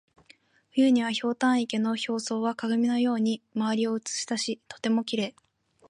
[0.71, 5.41] 冬には、ひょうたん池の表層は鏡のように周りを写し出しとてもきれい。